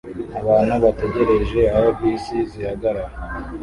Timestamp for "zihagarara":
2.51-3.15